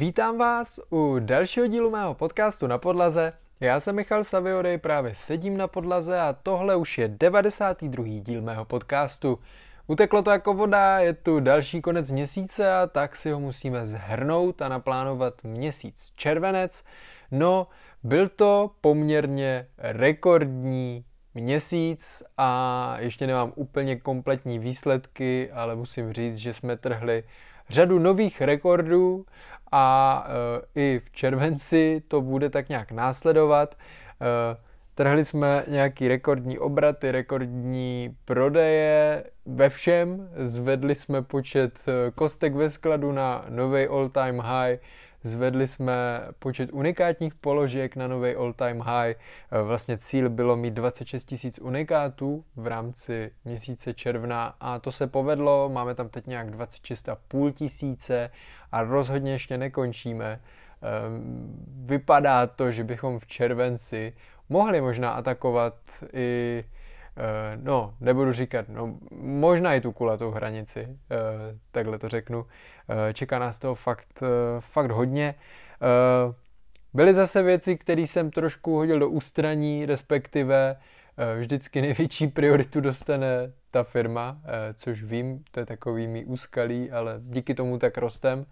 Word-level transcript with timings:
Vítám 0.00 0.38
vás 0.38 0.80
u 0.90 1.16
dalšího 1.18 1.66
dílu 1.66 1.90
mého 1.90 2.14
podcastu 2.14 2.66
na 2.66 2.78
podlaze. 2.78 3.32
Já 3.60 3.80
jsem 3.80 3.96
Michal 3.96 4.24
Saviory, 4.24 4.78
právě 4.78 5.14
sedím 5.14 5.56
na 5.56 5.68
podlaze 5.68 6.20
a 6.20 6.32
tohle 6.32 6.76
už 6.76 6.98
je 6.98 7.08
92. 7.08 8.04
díl 8.20 8.42
mého 8.42 8.64
podcastu. 8.64 9.38
Uteklo 9.86 10.22
to 10.22 10.30
jako 10.30 10.54
voda, 10.54 10.98
je 10.98 11.12
tu 11.12 11.40
další 11.40 11.82
konec 11.82 12.10
měsíce 12.10 12.72
a 12.72 12.86
tak 12.86 13.16
si 13.16 13.30
ho 13.30 13.40
musíme 13.40 13.86
zhrnout 13.86 14.62
a 14.62 14.68
naplánovat 14.68 15.34
měsíc 15.42 16.12
červenec. 16.16 16.84
No, 17.30 17.66
byl 18.02 18.28
to 18.28 18.70
poměrně 18.80 19.66
rekordní 19.78 21.04
měsíc 21.34 22.22
a 22.38 22.96
ještě 22.98 23.26
nemám 23.26 23.52
úplně 23.54 23.96
kompletní 23.96 24.58
výsledky, 24.58 25.50
ale 25.52 25.76
musím 25.76 26.12
říct, 26.12 26.36
že 26.36 26.52
jsme 26.52 26.76
trhli 26.76 27.24
řadu 27.70 27.98
nových 27.98 28.40
rekordů 28.40 29.26
a 29.72 30.26
e, 30.74 30.80
i 30.80 31.00
v 31.04 31.10
červenci 31.10 32.02
to 32.08 32.20
bude 32.20 32.50
tak 32.50 32.68
nějak 32.68 32.92
následovat. 32.92 33.74
E, 33.74 34.56
trhli 34.94 35.24
jsme 35.24 35.64
nějaký 35.68 36.08
rekordní 36.08 36.58
obraty, 36.58 37.12
rekordní 37.12 38.16
prodeje 38.24 39.24
ve 39.46 39.68
všem, 39.68 40.28
zvedli 40.36 40.94
jsme 40.94 41.22
počet 41.22 41.80
e, 41.88 42.10
kostek 42.10 42.54
ve 42.54 42.70
skladu 42.70 43.12
na 43.12 43.44
nový 43.48 43.86
all-time 43.86 44.38
high, 44.38 44.78
Zvedli 45.22 45.68
jsme 45.68 46.22
počet 46.38 46.70
unikátních 46.72 47.34
položek 47.34 47.96
na 47.96 48.06
nový 48.06 48.34
all-time 48.34 48.80
high. 48.80 49.14
Vlastně 49.62 49.98
cíl 49.98 50.30
bylo 50.30 50.56
mít 50.56 50.74
26 50.74 51.24
tisíc 51.24 51.58
unikátů 51.58 52.44
v 52.56 52.66
rámci 52.66 53.32
měsíce 53.44 53.94
června 53.94 54.54
a 54.60 54.78
to 54.78 54.92
se 54.92 55.06
povedlo. 55.06 55.68
Máme 55.68 55.94
tam 55.94 56.08
teď 56.08 56.26
nějak 56.26 56.50
26,5 56.50 57.52
tisíce 57.52 58.30
a 58.72 58.82
rozhodně 58.82 59.32
ještě 59.32 59.58
nekončíme. 59.58 60.40
Ehm, 60.82 61.64
vypadá 61.86 62.46
to, 62.46 62.70
že 62.70 62.84
bychom 62.84 63.18
v 63.18 63.26
červenci 63.26 64.12
mohli 64.48 64.80
možná 64.80 65.10
atakovat 65.10 65.74
i 66.12 66.64
Eh, 66.64 66.79
no, 67.62 67.94
nebudu 68.00 68.32
říkat, 68.32 68.68
no, 68.68 68.94
možná 69.20 69.74
i 69.74 69.80
tu 69.80 69.92
kulatou 69.92 70.30
hranici, 70.30 70.80
eh, 70.80 71.16
takhle 71.70 71.98
to 71.98 72.08
řeknu. 72.08 72.46
Eh, 72.88 73.14
čeká 73.14 73.38
nás 73.38 73.58
toho 73.58 73.74
fakt, 73.74 74.22
fakt 74.60 74.90
hodně. 74.90 75.34
Byly 76.94 77.14
zase 77.14 77.42
věci, 77.42 77.76
které 77.78 78.02
jsem 78.02 78.30
trošku 78.30 78.76
hodil 78.76 78.98
do 78.98 79.08
ústraní, 79.08 79.86
respektive 79.86 80.76
vždycky 81.38 81.80
největší 81.80 82.28
prioritu 82.28 82.80
dostane 82.80 83.26
ta 83.70 83.82
firma, 83.82 84.38
což 84.74 85.02
vím, 85.02 85.44
to 85.50 85.60
je 85.60 85.66
takový 85.66 86.06
mý 86.06 86.24
úskalý, 86.24 86.90
ale 86.90 87.20
díky 87.20 87.54
tomu 87.54 87.78
tak 87.78 87.98
rostem. 87.98 88.46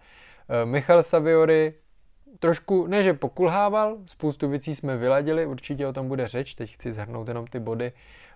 Michal 0.65 1.03
Saviory 1.03 1.75
trošku, 2.39 2.87
ne 2.87 3.03
že 3.03 3.15
pokulhával, 3.15 3.97
spoustu 4.07 4.49
věcí 4.49 4.75
jsme 4.75 4.97
vyladili, 4.97 5.47
určitě 5.47 5.87
o 5.87 5.93
tom 5.93 6.09
bude 6.09 6.29
řeč, 6.29 6.55
teď 6.55 6.75
chci 6.75 6.93
zhrnout 6.93 7.29
jenom 7.29 7.47
ty 7.47 7.61
body, 7.61 7.93
Eh, 7.93 8.28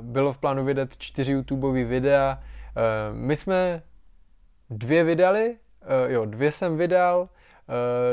bylo 0.00 0.32
v 0.32 0.38
plánu 0.38 0.64
vydat 0.64 0.96
čtyři 0.96 1.32
YouTube 1.32 1.84
videa. 1.84 2.42
Eh, 2.76 3.12
my 3.12 3.36
jsme 3.36 3.82
dvě 4.70 5.04
vydali, 5.04 5.56
eh, 5.82 6.12
jo, 6.12 6.24
dvě 6.24 6.52
jsem 6.52 6.76
vydal, 6.76 7.28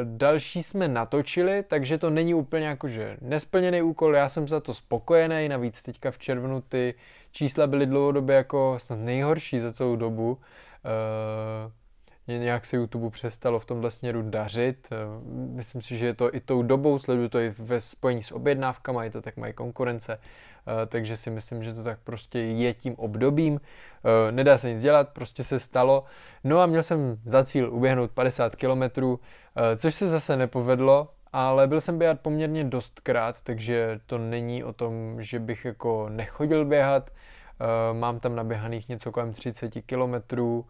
další 0.04 0.64
jsme 0.64 0.88
natočili, 0.88 1.64
takže 1.64 1.98
to 1.98 2.10
není 2.10 2.34
úplně 2.34 2.68
jakože 2.68 3.18
nesplněný 3.22 3.82
úkol, 3.82 4.16
já 4.16 4.30
jsem 4.30 4.48
za 4.48 4.60
to 4.60 4.74
spokojený, 4.74 5.50
navíc 5.50 5.84
teďka 5.84 6.12
v 6.12 6.18
červnu 6.18 6.62
ty 6.62 6.94
čísla 7.32 7.68
byly 7.68 7.86
dlouhodobě 7.86 8.36
jako 8.36 8.76
snad 8.78 9.00
nejhorší 9.00 9.60
za 9.60 9.74
celou 9.74 9.96
dobu. 9.96 10.38
Nějak 12.28 12.66
se 12.66 12.76
YouTube 12.76 13.10
přestalo 13.10 13.60
v 13.60 13.66
tomhle 13.66 13.92
směru 13.92 14.22
dařit. 14.30 14.90
Myslím 15.32 15.82
si, 15.82 15.98
že 15.98 16.06
je 16.06 16.14
to 16.14 16.36
i 16.36 16.40
tou 16.40 16.64
dobou, 16.64 17.00
sleduju 17.00 17.30
to 17.30 17.40
i 17.40 17.54
ve 17.58 17.82
spojení 17.82 18.24
s 18.24 18.32
objednávkama, 18.32 19.04
je 19.04 19.12
to 19.12 19.22
tak 19.22 19.38
mají 19.38 19.54
konkurence. 19.54 20.20
Eh, 20.68 20.86
takže 20.86 21.18
si 21.18 21.30
myslím, 21.30 21.64
že 21.64 21.74
to 21.74 21.84
tak 21.84 22.00
prostě 22.04 22.40
je 22.40 22.74
tím 22.74 22.96
obdobím. 22.96 23.62
Eh, 23.62 24.32
nedá 24.32 24.58
se 24.58 24.74
nic 24.74 24.82
dělat, 24.82 25.10
prostě 25.10 25.44
se 25.44 25.60
stalo. 25.60 26.04
No 26.44 26.60
a 26.60 26.66
měl 26.66 26.84
jsem 26.84 27.18
za 27.26 27.44
cíl 27.44 27.74
uběhnout 27.74 28.12
50 28.12 28.56
km, 28.56 28.84
eh, 28.84 29.78
což 29.78 29.96
se 29.96 30.08
zase 30.08 30.38
nepovedlo, 30.38 31.10
ale 31.34 31.68
byl 31.68 31.82
jsem 31.82 31.98
běhat 31.98 32.20
poměrně 32.20 32.64
dostkrát, 32.64 33.42
takže 33.42 34.00
to 34.06 34.18
není 34.18 34.64
o 34.64 34.74
tom, 34.74 35.18
že 35.20 35.40
bych 35.40 35.66
jako 35.66 36.10
nechodil 36.10 36.66
běhat. 36.66 37.12
Mám 37.94 38.20
tam 38.20 38.36
naběhaných 38.36 38.90
něco 38.90 39.12
kolem 39.12 39.34
30 39.34 39.82
kilometrů, 39.82 40.66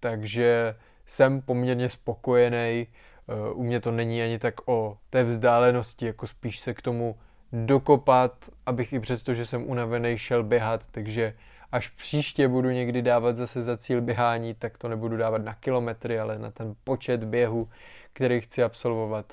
takže 0.00 0.74
jsem 1.06 1.42
poměrně 1.42 1.88
spokojený. 1.88 2.86
U 3.52 3.62
mě 3.62 3.80
to 3.80 3.90
není 3.90 4.22
ani 4.22 4.38
tak 4.38 4.54
o 4.68 4.98
té 5.10 5.24
vzdálenosti, 5.24 6.06
jako 6.06 6.26
spíš 6.26 6.60
se 6.60 6.74
k 6.74 6.82
tomu 6.82 7.18
dokopat, 7.52 8.32
abych 8.66 8.92
i 8.92 9.00
přesto, 9.00 9.34
že 9.34 9.46
jsem 9.46 9.70
unavený, 9.70 10.18
šel 10.18 10.42
běhat, 10.42 10.86
takže 10.90 11.34
až 11.72 11.88
příště 11.88 12.48
budu 12.48 12.70
někdy 12.70 13.02
dávat 13.02 13.36
zase 13.36 13.62
za 13.62 13.76
cíl 13.76 14.00
běhání, 14.00 14.54
tak 14.54 14.78
to 14.78 14.88
nebudu 14.88 15.16
dávat 15.16 15.42
na 15.42 15.54
kilometry, 15.54 16.20
ale 16.20 16.38
na 16.38 16.50
ten 16.50 16.74
počet 16.84 17.24
běhu, 17.24 17.68
který 18.12 18.40
chci 18.40 18.62
absolvovat, 18.62 19.32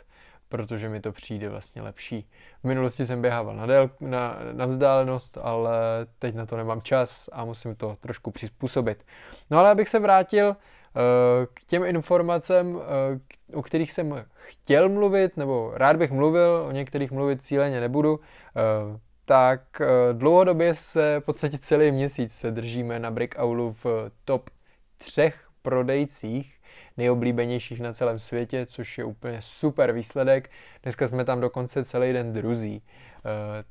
protože 0.50 0.90
mi 0.90 1.02
to 1.02 1.12
přijde 1.12 1.50
vlastně 1.50 1.82
lepší. 1.82 2.30
V 2.64 2.68
minulosti 2.68 3.06
jsem 3.06 3.22
běhával 3.22 3.56
na, 3.56 3.66
dél, 3.66 3.90
na, 4.00 4.38
na 4.52 4.66
vzdálenost, 4.66 5.38
ale 5.42 5.78
teď 6.20 6.36
na 6.36 6.46
to 6.46 6.58
nemám 6.58 6.82
čas 6.82 7.30
a 7.32 7.46
musím 7.46 7.76
to 7.76 7.98
trošku 8.00 8.32
přizpůsobit. 8.32 9.06
No 9.50 9.60
ale 9.60 9.72
abych 9.72 9.90
se 9.90 10.00
vrátil 10.00 10.56
Eh, 10.98 11.48
k 11.54 11.64
těm 11.64 11.84
informacem, 11.86 12.80
eh, 12.82 13.56
o 13.56 13.62
kterých 13.62 13.92
jsem 13.92 14.26
chtěl 14.36 14.90
mluvit, 14.90 15.38
nebo 15.38 15.72
rád 15.74 15.96
bych 15.96 16.12
mluvil, 16.12 16.66
o 16.68 16.72
některých 16.72 17.12
mluvit 17.12 17.44
cíleně 17.44 17.80
nebudu, 17.80 18.20
eh, 18.20 19.00
tak 19.26 19.82
dlouhodobě 20.14 20.74
se 20.74 21.20
v 21.20 21.24
podstatě 21.24 21.58
celý 21.58 21.92
měsíc 21.92 22.34
se 22.34 22.52
držíme 22.52 23.00
na 23.00 23.12
Breakoulu 23.12 23.76
v 23.84 24.12
top 24.26 24.50
třech 24.98 25.48
prodejcích 25.62 26.57
nejoblíbenějších 26.98 27.80
na 27.80 27.94
celém 27.94 28.20
světě, 28.20 28.66
což 28.66 28.98
je 28.98 29.04
úplně 29.04 29.38
super 29.42 29.92
výsledek. 29.92 30.50
Dneska 30.84 31.08
jsme 31.08 31.26
tam 31.26 31.42
dokonce 31.42 31.86
celý 31.86 32.14
den 32.14 32.34
druzí, 32.34 32.84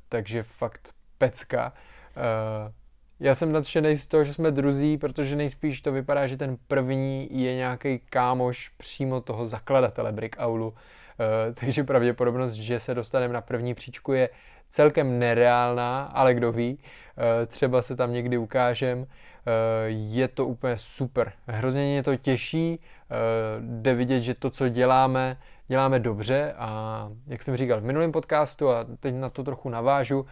takže 0.09 0.43
fakt 0.43 0.93
pecka. 1.17 1.73
Já 3.19 3.35
jsem 3.35 3.51
nadšený 3.51 3.97
z 3.97 4.07
toho, 4.07 4.23
že 4.23 4.33
jsme 4.33 4.51
druzí, 4.51 4.97
protože 4.97 5.35
nejspíš 5.35 5.81
to 5.81 5.91
vypadá, 5.91 6.27
že 6.27 6.37
ten 6.37 6.57
první 6.67 7.41
je 7.41 7.55
nějaký 7.55 7.99
kámoš 7.99 8.69
přímo 8.69 9.21
toho 9.21 9.47
zakladatele 9.47 10.11
Brickaulu. 10.11 10.67
Uh, 10.69 10.75
takže 11.53 11.83
pravděpodobnost, 11.83 12.53
že 12.53 12.79
se 12.79 12.93
dostaneme 12.93 13.33
na 13.33 13.41
první 13.41 13.73
příčku 13.73 14.13
je 14.13 14.29
celkem 14.69 15.19
nereálná, 15.19 16.03
ale 16.03 16.33
kdo 16.33 16.51
ví, 16.51 16.73
uh, 16.77 17.23
třeba 17.47 17.81
se 17.81 17.95
tam 17.95 18.13
někdy 18.13 18.37
ukážem. 18.37 18.99
Uh, 18.99 19.05
je 19.87 20.27
to 20.27 20.45
úplně 20.45 20.77
super. 20.77 21.31
Hrozně 21.47 21.81
mě 21.81 22.03
to 22.03 22.15
těší, 22.15 22.79
jde 23.59 23.93
vidět, 23.93 24.21
že 24.21 24.33
to, 24.33 24.49
co 24.49 24.69
děláme, 24.69 25.37
děláme 25.67 25.99
dobře 25.99 26.53
a 26.57 27.09
jak 27.27 27.43
jsem 27.43 27.57
říkal 27.57 27.81
v 27.81 27.83
minulém 27.83 28.11
podcastu 28.11 28.69
a 28.69 28.85
teď 28.99 29.15
na 29.15 29.29
to 29.29 29.43
trochu 29.43 29.69
navážu, 29.69 30.25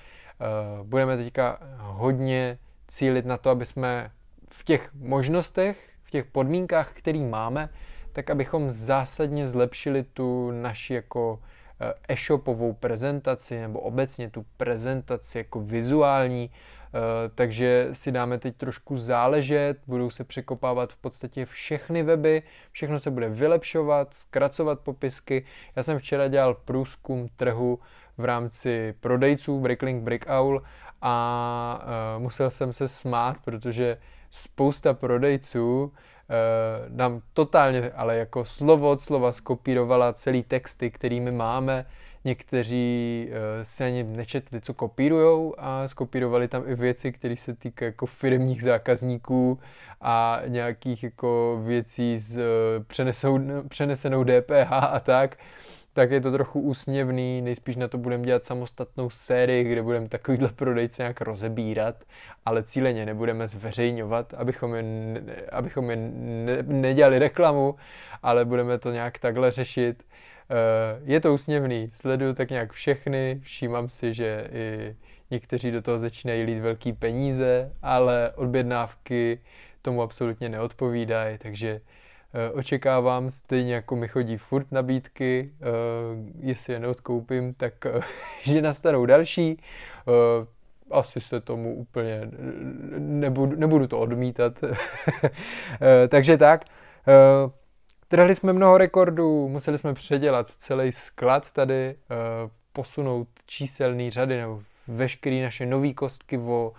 budeme 0.84 1.17
teďka 1.17 1.59
hodně 1.78 2.57
cílit 2.88 3.25
na 3.25 3.38
to, 3.38 3.50
aby 3.50 3.66
jsme 3.66 4.12
v 4.50 4.63
těch 4.63 4.94
možnostech, 4.94 5.90
v 6.03 6.12
těch 6.12 6.25
podmínkách, 6.25 6.94
které 6.94 7.19
máme, 7.19 7.69
tak 8.13 8.29
abychom 8.29 8.69
zásadně 8.69 9.47
zlepšili 9.47 10.03
tu 10.03 10.52
naši 10.52 10.94
jako 10.94 11.40
eh, 11.41 11.55
e-shopovou 12.09 12.74
prezentaci 12.74 13.62
nebo 13.62 13.80
obecně 13.80 14.30
tu 14.30 14.46
prezentaci 14.58 15.38
jako 15.38 15.59
vizuální, 15.59 16.52
eh, 16.52 17.00
takže 17.36 17.88
si 17.91 18.12
dáme 18.12 18.38
teď 18.38 18.56
trošku 18.56 18.97
záležet, 18.97 19.78
budou 19.88 20.09
se 20.09 20.24
překopávat 20.24 20.94
v 20.94 20.97
podstatě 20.97 21.46
všechny 21.46 22.03
weby, 22.03 22.44
všechno 22.72 23.00
se 23.00 23.12
bude 23.12 23.30
vylepšovat, 23.30 24.14
zkracovat 24.14 24.79
popisky. 24.79 25.46
Já 25.76 25.84
jsem 25.84 26.00
včera 26.00 26.28
dělal 26.28 26.53
průzkum 26.53 27.28
trhu 27.35 27.79
v 28.17 28.26
rámci 28.26 28.94
prodejců 29.00 29.59
Bricklink 29.59 30.03
Brickowl 30.03 30.64
a 31.02 31.85
uh, 32.16 32.23
musel 32.23 32.50
jsem 32.52 32.73
se 32.73 32.88
smát, 32.88 33.38
protože 33.46 33.97
spousta 34.32 34.94
prodejců 34.94 35.94
uh, 36.30 36.96
nám 36.96 37.22
totálně, 37.34 37.92
ale 37.92 38.18
jako 38.18 38.46
slovo 38.46 38.90
od 38.92 39.02
slova 39.02 39.32
skopírovala 39.32 40.14
celý 40.14 40.44
texty, 40.44 40.92
kterými 40.92 41.32
máme. 41.32 41.86
někteří 42.26 43.28
uh, 43.30 43.64
si 43.64 43.84
ani 43.84 44.04
nečetli, 44.04 44.62
co 44.62 44.74
kopírujou 44.74 45.56
a 45.58 45.88
skopírovali 45.88 46.48
tam 46.48 46.64
i 46.68 46.76
věci, 46.76 47.12
které 47.12 47.36
se 47.36 47.56
týkají 47.56 47.88
jako 47.88 48.06
firmních 48.06 48.64
zákazníků 48.64 49.60
a 50.02 50.42
nějakých 50.48 51.04
jako 51.04 51.62
věcí 51.66 52.20
s 52.20 52.38
uh, 52.38 52.44
přenesou, 52.88 53.40
přenesenou 53.68 54.24
DPH 54.24 54.72
a 54.72 55.00
tak 55.00 55.38
tak 55.96 56.12
je 56.12 56.22
to 56.22 56.32
trochu 56.32 56.62
úsměvný, 56.62 57.42
nejspíš 57.42 57.76
na 57.76 57.88
to 57.88 57.97
budeme 57.97 58.24
dělat 58.24 58.44
samostatnou 58.44 59.09
sérii, 59.09 59.64
kde 59.64 59.82
budeme 59.82 60.09
takovýhle 60.09 60.50
prodejce 60.50 61.02
nějak 61.02 61.22
rozebírat, 61.22 62.03
ale 62.46 62.64
cíleně 62.64 63.06
nebudeme 63.06 63.47
zveřejňovat, 63.47 64.34
abychom 64.34 64.76
je, 64.76 64.84
abychom 65.52 65.90
je 65.90 65.96
ne, 65.96 66.64
nedělali 66.64 67.20
reklamu, 67.20 67.76
ale 68.24 68.46
budeme 68.46 68.78
to 68.78 68.92
nějak 68.92 69.20
takhle 69.20 69.52
řešit. 69.52 70.03
Eh, 70.50 71.02
je 71.03 71.20
to 71.20 71.34
úsměvný, 71.34 71.90
sleduju 71.90 72.34
tak 72.34 72.50
nějak 72.50 72.72
všechny, 72.72 73.40
všímám 73.44 73.90
si, 73.90 74.14
že 74.14 74.48
i 74.52 74.96
někteří 75.32 75.72
do 75.72 75.82
toho 75.82 76.00
začínají 76.00 76.44
lít 76.44 76.59
velký 76.59 76.94
peníze, 76.94 77.72
ale 77.82 78.32
objednávky 78.36 79.40
tomu 79.82 80.02
absolutně 80.02 80.50
neodpovídají, 80.50 81.38
takže 81.38 81.82
očekávám, 82.53 83.29
stejně 83.29 83.73
jako 83.73 83.96
mi 83.96 84.08
chodí 84.08 84.37
furt 84.37 84.72
nabídky, 84.72 85.52
eh, 85.52 85.66
jestli 86.40 86.73
je 86.73 86.79
neodkoupím, 86.79 87.53
tak 87.53 87.85
eh, 87.85 88.02
že 88.43 88.61
nastanou 88.61 89.05
další. 89.05 89.61
Asi 90.91 91.22
se 91.22 91.41
tomu 91.41 91.76
úplně 91.76 92.22
nebudu, 92.97 93.55
nebudu 93.55 93.87
to 93.87 93.99
odmítat. 93.99 94.64
Takže 96.08 96.37
tak. 96.37 96.66
Trhli 98.08 98.35
jsme 98.35 98.53
mnoho 98.53 98.78
rekordů, 98.78 99.47
museli 99.49 99.78
jsme 99.78 99.93
předělat 99.93 100.49
celý 100.49 100.91
sklad 100.91 101.52
tady, 101.52 101.96
posunout 102.73 103.28
číselné 103.46 104.11
řady 104.11 104.38
nebo 104.38 104.61
veškeré 104.88 105.43
naše 105.43 105.66
nové 105.66 105.93
kostky 105.93 106.38
o 106.38 106.73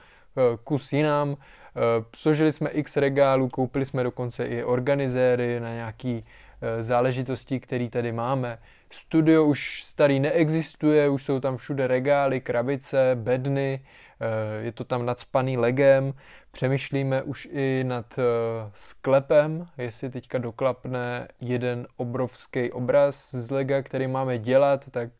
kus 0.64 0.92
jinam. 0.92 1.36
Eh, 1.76 2.04
složili 2.16 2.52
jsme 2.52 2.70
x 2.70 2.96
regálů, 2.96 3.48
koupili 3.48 3.84
jsme 3.84 4.02
dokonce 4.02 4.46
i 4.46 4.64
organizéry 4.64 5.60
na 5.60 5.74
nějaký 5.74 6.24
eh, 6.60 6.82
záležitosti, 6.82 7.60
které 7.60 7.88
tady 7.90 8.12
máme. 8.12 8.58
Studio 8.90 9.44
už 9.44 9.84
starý 9.84 10.20
neexistuje, 10.20 11.08
už 11.08 11.24
jsou 11.24 11.40
tam 11.40 11.56
všude 11.56 11.86
regály, 11.86 12.40
krabice, 12.40 13.10
bedny, 13.14 13.80
eh, 14.20 14.64
je 14.64 14.72
to 14.72 14.84
tam 14.84 15.06
nadspaný 15.06 15.56
legem. 15.56 16.14
Přemýšlíme 16.52 17.22
už 17.22 17.48
i 17.52 17.84
nad 17.86 18.18
sklepem, 18.74 19.66
jestli 19.78 20.10
teďka 20.10 20.38
doklapne 20.38 21.28
jeden 21.40 21.86
obrovský 21.96 22.72
obraz 22.72 23.34
z 23.34 23.50
lega, 23.50 23.82
který 23.82 24.06
máme 24.06 24.38
dělat, 24.38 24.90
tak 24.90 25.10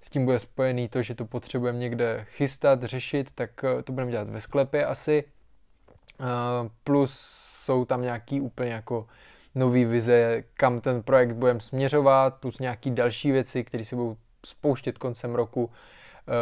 s 0.00 0.10
tím 0.10 0.24
bude 0.24 0.38
spojený 0.38 0.88
to, 0.88 1.02
že 1.02 1.14
to 1.14 1.24
potřebujeme 1.24 1.78
někde 1.78 2.26
chystat, 2.30 2.82
řešit, 2.82 3.28
tak 3.34 3.50
to 3.84 3.92
budeme 3.92 4.10
dělat 4.10 4.30
ve 4.30 4.40
sklepě 4.40 4.86
asi. 4.86 5.24
Plus 6.84 7.14
jsou 7.62 7.84
tam 7.84 8.02
nějaký 8.02 8.40
úplně 8.40 8.72
jako 8.72 9.06
nový 9.54 9.84
vize, 9.84 10.44
kam 10.54 10.80
ten 10.80 11.02
projekt 11.02 11.32
budeme 11.32 11.60
směřovat, 11.60 12.34
plus 12.34 12.58
nějaký 12.58 12.90
další 12.90 13.32
věci, 13.32 13.64
které 13.64 13.84
se 13.84 13.96
budou 13.96 14.16
spouštět 14.46 14.98
koncem 14.98 15.34
roku, 15.34 15.70
eh, 16.28 16.32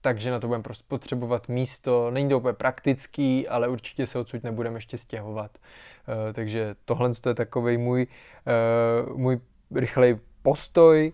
takže 0.00 0.30
na 0.30 0.40
to 0.40 0.46
budeme 0.46 0.62
prostě 0.62 0.84
potřebovat 0.88 1.48
místo. 1.48 2.10
Není 2.10 2.28
to 2.28 2.38
úplně 2.38 2.52
praktický, 2.52 3.48
ale 3.48 3.68
určitě 3.68 4.06
se 4.06 4.18
odsud 4.18 4.44
nebudeme 4.44 4.76
ještě 4.76 4.98
stěhovat. 4.98 5.58
Eh, 5.58 6.32
takže 6.32 6.74
tohle 6.84 7.10
je 7.26 7.34
takový 7.34 7.76
můj, 7.76 8.06
můj 9.14 9.40
rychlej 9.74 10.18
postoj. 10.42 11.12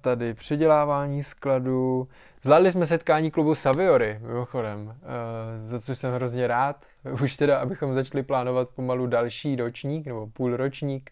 Tady 0.00 0.34
předělávání 0.34 1.22
skladu, 1.22 2.08
Zvládli 2.42 2.72
jsme 2.72 2.86
setkání 2.86 3.30
klubu 3.30 3.54
Saviory, 3.54 4.18
mimochodem, 4.22 4.96
eh, 5.02 5.64
za 5.64 5.80
což 5.80 5.98
jsem 5.98 6.14
hrozně 6.14 6.46
rád. 6.46 6.86
Už 7.22 7.36
teda, 7.36 7.58
abychom 7.58 7.94
začali 7.94 8.22
plánovat 8.22 8.68
pomalu 8.68 9.06
další 9.06 9.56
ročník 9.56 10.06
nebo 10.06 10.26
půlročník, 10.26 11.10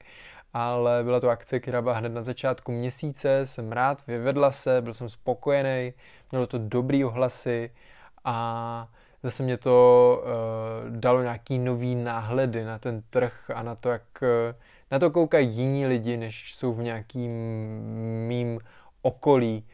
ale 0.54 1.04
byla 1.04 1.20
to 1.20 1.28
akce, 1.28 1.60
která 1.60 1.82
byla 1.82 1.94
hned 1.94 2.08
na 2.08 2.22
začátku 2.22 2.72
měsíce, 2.72 3.46
jsem 3.46 3.72
rád, 3.72 4.06
vyvedla 4.06 4.52
se, 4.52 4.80
byl 4.80 4.94
jsem 4.94 5.08
spokojený, 5.08 5.92
mělo 6.30 6.46
to 6.46 6.58
dobrý 6.58 7.04
ohlasy 7.04 7.70
a 8.24 8.88
zase 9.22 9.42
mě 9.42 9.56
to 9.56 10.22
uh, 10.22 10.96
dalo 10.96 11.22
nějaký 11.22 11.58
nový 11.58 11.94
náhledy 11.94 12.64
na 12.64 12.78
ten 12.78 13.02
trh 13.10 13.50
a 13.54 13.62
na 13.62 13.74
to, 13.74 13.88
jak 13.88 14.02
uh, 14.22 14.28
na 14.90 14.98
to 14.98 15.10
koukají 15.10 15.48
jiní 15.48 15.86
lidi, 15.86 16.16
než 16.16 16.54
jsou 16.54 16.74
v 16.74 16.82
nějakým 16.82 17.30
mým 18.28 18.60
okolí. 19.02 19.64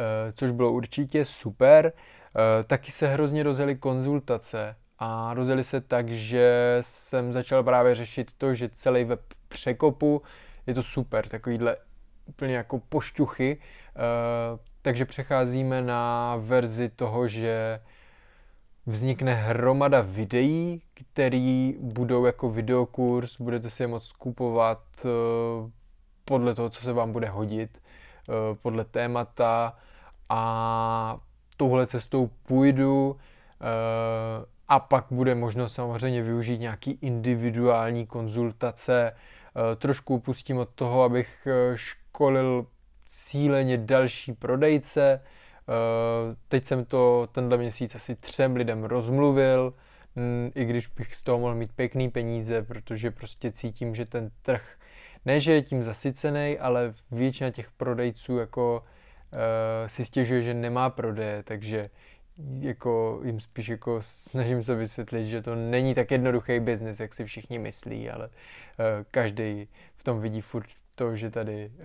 Eh, 0.00 0.32
což 0.32 0.50
bylo 0.50 0.72
určitě 0.72 1.24
super. 1.24 1.92
Eh, 1.92 2.64
taky 2.64 2.92
se 2.92 3.08
hrozně 3.08 3.42
rozjeli 3.42 3.76
konzultace 3.76 4.76
a 4.98 5.34
rozjeli 5.34 5.64
se 5.64 5.80
tak, 5.80 6.08
že 6.08 6.78
jsem 6.80 7.32
začal 7.32 7.62
právě 7.62 7.94
řešit 7.94 8.32
to, 8.38 8.54
že 8.54 8.68
celý 8.68 9.04
web 9.04 9.20
překopu, 9.48 10.22
je 10.66 10.74
to 10.74 10.82
super, 10.82 11.28
takovýhle 11.28 11.76
úplně 12.26 12.54
jako 12.54 12.78
pošťuchy, 12.78 13.58
eh, 13.58 14.00
takže 14.82 15.04
přecházíme 15.04 15.82
na 15.82 16.36
verzi 16.36 16.88
toho, 16.88 17.28
že 17.28 17.80
vznikne 18.86 19.34
hromada 19.34 20.00
videí, 20.00 20.82
který 21.12 21.74
budou 21.80 22.24
jako 22.24 22.50
videokurs, 22.50 23.40
budete 23.40 23.70
si 23.70 23.82
je 23.82 23.86
moct 23.86 24.12
kupovat 24.12 24.82
podle 26.24 26.54
toho, 26.54 26.70
co 26.70 26.82
se 26.82 26.92
vám 26.92 27.12
bude 27.12 27.28
hodit, 27.28 27.82
podle 28.62 28.84
témata, 28.84 29.76
a 30.30 31.20
touhle 31.56 31.86
cestou 31.86 32.30
půjdu 32.46 33.16
eh, 33.60 34.46
a 34.68 34.78
pak 34.80 35.06
bude 35.10 35.34
možnost 35.34 35.74
samozřejmě 35.74 36.22
využít 36.22 36.58
nějaký 36.58 36.98
individuální 37.02 38.06
konzultace. 38.06 39.12
Eh, 39.12 39.76
trošku 39.76 40.14
upustím 40.14 40.58
od 40.58 40.68
toho, 40.74 41.02
abych 41.02 41.46
eh, 41.46 41.72
školil 41.76 42.66
cíleně 43.06 43.78
další 43.78 44.32
prodejce. 44.32 45.22
Teď 46.48 46.64
jsem 46.64 46.84
to 46.84 47.28
tenhle 47.32 47.56
měsíc 47.56 47.94
asi 47.94 48.16
třem 48.16 48.56
lidem 48.56 48.84
rozmluvil, 48.84 49.74
i 50.54 50.64
když 50.64 50.86
bych 50.86 51.14
z 51.14 51.22
toho 51.22 51.38
mohl 51.38 51.54
mít 51.54 51.72
pěkný 51.72 52.10
peníze, 52.10 52.62
protože 52.62 53.10
prostě 53.10 53.52
cítím, 53.52 53.94
že 53.94 54.06
ten 54.06 54.30
trh 54.42 54.76
ne, 55.24 55.40
že 55.40 55.52
je 55.52 55.62
tím 55.62 55.82
zasycený, 55.82 56.58
ale 56.58 56.94
většina 57.10 57.50
těch 57.50 57.70
prodejců 57.70 58.38
jako 58.38 58.84
uh, 59.32 59.38
si 59.86 60.04
stěžuje, 60.04 60.42
že 60.42 60.54
nemá 60.54 60.90
prodeje, 60.90 61.42
takže 61.42 61.90
jako 62.60 63.20
jim 63.24 63.40
spíš 63.40 63.68
jako 63.68 63.98
snažím 64.02 64.62
se 64.62 64.74
vysvětlit, 64.74 65.26
že 65.26 65.42
to 65.42 65.54
není 65.54 65.94
tak 65.94 66.10
jednoduchý 66.10 66.60
biznis, 66.60 67.00
jak 67.00 67.14
si 67.14 67.24
všichni 67.24 67.58
myslí, 67.58 68.10
ale 68.10 68.26
uh, 68.26 68.32
každý 69.10 69.68
v 69.96 70.02
tom 70.02 70.20
vidí 70.20 70.40
furt 70.40 70.66
to, 70.94 71.16
že 71.16 71.30
tady 71.30 71.70
uh, 71.74 71.82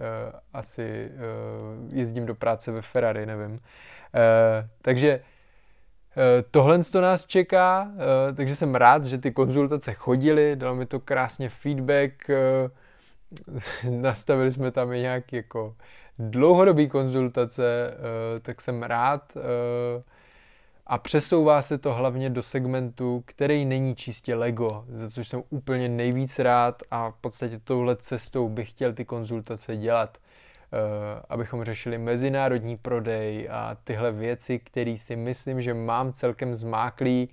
asi 0.53 1.09
uh, 1.09 1.93
jezdím 1.93 2.25
do 2.25 2.35
práce 2.35 2.71
ve 2.71 2.81
Ferrari, 2.81 3.25
nevím. 3.25 3.51
Uh, 3.51 3.59
takže 4.81 5.21
Tohle 6.51 6.83
to 6.83 7.01
nás 7.01 7.25
čeká, 7.25 7.91
takže 8.35 8.55
jsem 8.55 8.75
rád, 8.75 9.05
že 9.05 9.17
ty 9.17 9.31
konzultace 9.31 9.93
chodily, 9.93 10.55
dalo 10.55 10.75
mi 10.75 10.85
to 10.85 10.99
krásně 10.99 11.49
feedback, 11.49 12.29
nastavili 13.89 14.51
jsme 14.51 14.71
tam 14.71 14.93
i 14.93 14.99
nějaký 14.99 15.35
jako 15.35 15.75
dlouhodobý 16.19 16.89
konzultace, 16.89 17.63
eh, 17.91 18.39
tak 18.39 18.61
jsem 18.61 18.83
rád 18.83 19.37
eh, 19.37 20.03
a 20.87 20.97
přesouvá 20.97 21.61
se 21.61 21.77
to 21.77 21.93
hlavně 21.93 22.29
do 22.29 22.43
segmentu, 22.43 23.23
který 23.25 23.65
není 23.65 23.95
čistě 23.95 24.35
Lego, 24.35 24.85
za 24.89 25.09
což 25.09 25.27
jsem 25.27 25.43
úplně 25.49 25.89
nejvíc 25.89 26.39
rád 26.39 26.83
a 26.91 27.11
v 27.11 27.15
podstatě 27.15 27.59
touhle 27.63 27.95
cestou 27.95 28.49
bych 28.49 28.69
chtěl 28.69 28.93
ty 28.93 29.05
konzultace 29.05 29.77
dělat, 29.77 30.17
eh, 30.17 30.24
abychom 31.29 31.63
řešili 31.63 31.97
mezinárodní 31.97 32.77
prodej 32.77 33.47
a 33.51 33.77
tyhle 33.83 34.11
věci, 34.11 34.59
které 34.59 34.97
si 34.97 35.15
myslím, 35.15 35.61
že 35.61 35.73
mám 35.73 36.13
celkem 36.13 36.53
zmáklý. 36.53 37.29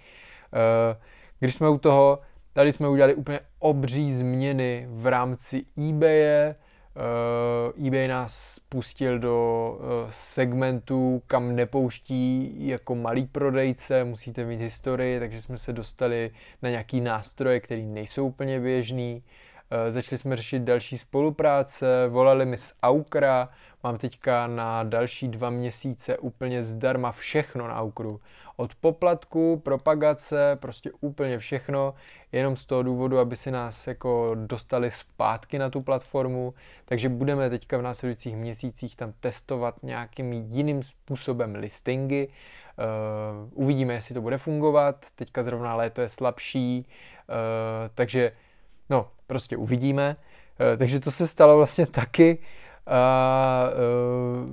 Když 1.39 1.55
jsme 1.55 1.69
u 1.69 1.79
toho, 1.79 2.19
tady 2.53 2.73
jsme 2.73 2.89
udělali 2.89 3.15
úplně 3.15 3.41
obří 3.59 4.13
změny 4.13 4.87
v 4.91 5.07
rámci 5.07 5.65
eBaye, 5.89 6.55
Uh, 7.77 7.87
eBay 7.87 8.09
nás 8.09 8.61
pustil 8.69 9.19
do 9.19 9.79
segmentu, 10.11 11.23
kam 11.27 11.57
nepouští 11.57 12.55
jako 12.69 12.95
malý 12.95 13.27
prodejce, 13.27 14.05
musíte 14.05 14.45
mít 14.45 14.61
historii, 14.61 15.21
takže 15.21 15.43
jsme 15.43 15.59
se 15.59 15.73
dostali 15.73 16.31
na 16.63 16.71
nějaký 16.71 17.01
nástroje, 17.01 17.61
které 17.61 17.83
nejsou 17.83 18.27
úplně 18.27 18.61
běžný. 18.61 19.23
Začali 19.89 20.19
jsme 20.19 20.37
řešit 20.37 20.63
další 20.63 20.99
spolupráce, 20.99 22.09
volali 22.09 22.47
mi 22.47 22.59
z 22.59 22.75
Aukra, 22.83 23.49
mám 23.85 23.99
teďka 23.99 24.47
na 24.47 24.83
další 24.83 25.29
dva 25.29 25.51
měsíce 25.51 26.19
úplně 26.19 26.63
zdarma 26.63 27.13
všechno 27.13 27.69
na 27.69 27.77
Aukru. 27.77 28.21
Od 28.57 28.75
poplatku, 28.75 29.61
propagace, 29.65 30.59
prostě 30.61 30.91
úplně 31.01 31.39
všechno. 31.39 31.95
jenom 32.33 32.57
z 32.57 32.67
toho 32.67 32.83
důvodu, 32.83 33.19
aby 33.19 33.37
si 33.37 33.51
nás 33.51 33.87
jako 33.87 34.35
dostali 34.35 34.91
zpátky 34.91 35.59
na 35.59 35.71
tu 35.71 35.81
platformu, 35.81 36.55
takže 36.85 37.09
budeme 37.09 37.51
teďka 37.51 37.79
v 37.79 37.83
následujících 37.83 38.37
měsících 38.37 38.97
tam 38.97 39.13
testovat 39.21 39.75
nějakým 39.83 40.33
jiným 40.33 40.83
způsobem 40.83 41.55
listingy, 41.55 42.29
Uh, 42.79 43.65
uvidíme, 43.65 43.95
jestli 43.95 44.15
to 44.15 44.21
bude 44.21 44.39
fungovat. 44.39 45.07
Teďka 45.15 45.43
zrovna 45.43 45.77
léto 45.77 46.01
je 46.01 46.09
slabší, 46.09 46.87
uh, 47.29 47.35
takže 47.95 48.33
prostě 49.33 49.57
uvidíme. 49.57 50.17
Uh, 50.17 50.79
takže 50.79 51.01
to 51.01 51.11
se 51.11 51.27
stalo 51.27 51.57
vlastně 51.57 51.87
taky 51.87 52.39
a 52.87 53.65
uh, 53.65 54.49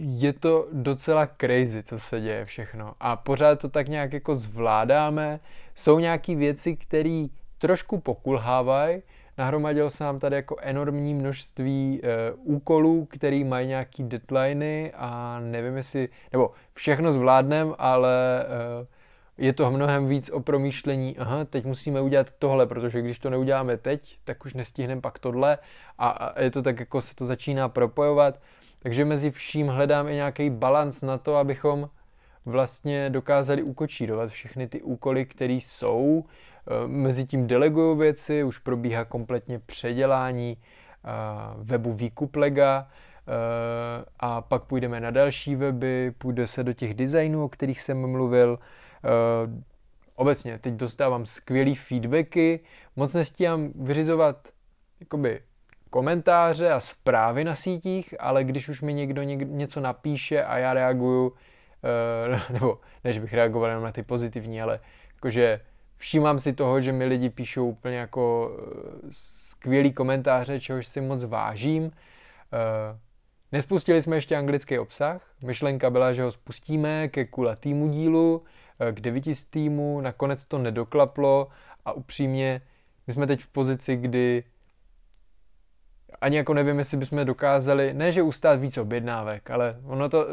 je 0.00 0.32
to 0.32 0.66
docela 0.72 1.26
crazy, 1.26 1.82
co 1.82 1.98
se 1.98 2.20
děje 2.20 2.44
všechno. 2.44 2.92
A 3.00 3.16
pořád 3.16 3.60
to 3.60 3.68
tak 3.68 3.88
nějak 3.88 4.12
jako 4.12 4.36
zvládáme. 4.36 5.40
Jsou 5.74 5.98
nějaké 5.98 6.36
věci, 6.36 6.76
které 6.76 7.26
trošku 7.58 8.00
pokulhávají. 8.00 9.02
Nahromadil 9.38 9.90
se 9.90 10.04
nám 10.04 10.18
tady 10.18 10.36
jako 10.36 10.56
enormní 10.60 11.14
množství 11.14 12.00
uh, 12.00 12.54
úkolů, 12.56 13.04
který 13.04 13.44
mají 13.44 13.68
nějaký 13.68 14.02
deadliny 14.04 14.92
a 14.96 15.40
nevím 15.40 15.76
jestli, 15.76 16.08
nebo 16.32 16.50
všechno 16.74 17.12
zvládnem, 17.12 17.74
ale 17.78 18.46
je 19.38 19.52
to 19.52 19.70
mnohem 19.70 20.08
víc 20.08 20.30
o 20.30 20.40
promýšlení, 20.40 21.18
aha, 21.18 21.44
teď 21.44 21.64
musíme 21.64 22.00
udělat 22.00 22.26
tohle, 22.38 22.66
protože 22.66 23.02
když 23.02 23.18
to 23.18 23.30
neuděláme 23.30 23.76
teď, 23.76 24.18
tak 24.24 24.44
už 24.44 24.54
nestihneme 24.54 25.00
pak 25.00 25.18
tohle 25.18 25.58
a, 25.98 26.34
je 26.40 26.50
to 26.50 26.62
tak, 26.62 26.80
jako 26.80 27.00
se 27.00 27.14
to 27.14 27.26
začíná 27.26 27.68
propojovat. 27.68 28.40
Takže 28.82 29.04
mezi 29.04 29.30
vším 29.30 29.68
hledám 29.68 30.08
i 30.08 30.14
nějaký 30.14 30.50
balans 30.50 31.02
na 31.02 31.18
to, 31.18 31.36
abychom 31.36 31.88
vlastně 32.46 33.10
dokázali 33.10 33.62
ukočírovat 33.62 34.30
všechny 34.30 34.68
ty 34.68 34.82
úkoly, 34.82 35.26
které 35.26 35.52
jsou. 35.52 36.24
E, 36.84 36.88
mezi 36.88 37.26
tím 37.26 37.46
deleguju 37.46 37.96
věci, 37.96 38.44
už 38.44 38.58
probíhá 38.58 39.04
kompletně 39.04 39.58
předělání 39.58 40.56
webu 41.56 41.92
Výkuplega 41.92 42.88
e, 42.88 43.34
a 44.20 44.40
pak 44.40 44.62
půjdeme 44.62 45.00
na 45.00 45.10
další 45.10 45.56
weby, 45.56 46.12
půjde 46.18 46.46
se 46.46 46.64
do 46.64 46.72
těch 46.72 46.94
designů, 46.94 47.44
o 47.44 47.48
kterých 47.48 47.80
jsem 47.80 48.06
mluvil, 48.10 48.58
obecně 50.14 50.58
teď 50.58 50.74
dostávám 50.74 51.26
skvělý 51.26 51.74
feedbacky, 51.74 52.60
moc 52.96 53.14
nestíhám 53.14 53.72
vyřizovat 53.74 54.48
jakoby 55.00 55.40
komentáře 55.90 56.70
a 56.70 56.80
zprávy 56.80 57.44
na 57.44 57.54
sítích, 57.54 58.14
ale 58.20 58.44
když 58.44 58.68
už 58.68 58.82
mi 58.82 58.94
někdo 58.94 59.22
něco 59.22 59.80
napíše 59.80 60.44
a 60.44 60.58
já 60.58 60.74
reaguju, 60.74 61.28
uh, 61.28 62.40
nebo 62.50 62.80
než 63.04 63.18
bych 63.18 63.34
reagoval 63.34 63.68
jenom 63.68 63.84
na 63.84 63.92
ty 63.92 64.02
pozitivní, 64.02 64.62
ale 64.62 64.80
jakože 65.14 65.60
všímám 65.96 66.38
si 66.38 66.52
toho, 66.52 66.80
že 66.80 66.92
mi 66.92 67.04
lidi 67.04 67.30
píšou 67.30 67.68
úplně 67.68 67.96
jako 67.96 68.48
uh, 68.48 69.08
skvělý 69.10 69.92
komentáře, 69.92 70.60
čehož 70.60 70.86
si 70.86 71.00
moc 71.00 71.24
vážím. 71.24 71.90
Nespustili 73.52 74.02
jsme 74.02 74.16
ještě 74.16 74.36
anglický 74.36 74.78
obsah. 74.78 75.22
Myšlenka 75.46 75.90
byla, 75.90 76.12
že 76.12 76.22
ho 76.22 76.32
spustíme 76.32 77.08
ke 77.08 77.24
kulatýmu 77.24 77.88
dílu, 77.88 78.42
Eh, 78.42 78.63
k 78.92 79.00
devíti 79.00 79.34
z 79.34 79.44
týmu, 79.44 80.00
nakonec 80.00 80.44
to 80.44 80.58
nedoklaplo 80.58 81.48
a 81.84 81.92
upřímně 81.92 82.60
my 83.06 83.12
jsme 83.12 83.26
teď 83.26 83.42
v 83.42 83.48
pozici, 83.48 83.96
kdy 83.96 84.44
ani 86.20 86.36
jako 86.36 86.54
nevím, 86.54 86.78
jestli 86.78 86.96
bychom 86.96 87.24
dokázali, 87.24 87.94
ne 87.94 88.12
že 88.12 88.22
ustát 88.22 88.60
víc 88.60 88.78
objednávek, 88.78 89.50
ale 89.50 89.76
ono 89.84 90.08
to, 90.08 90.26